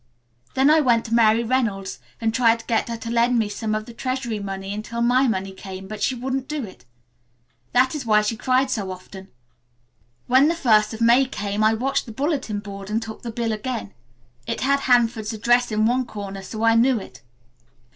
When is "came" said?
5.51-5.87, 11.25-11.63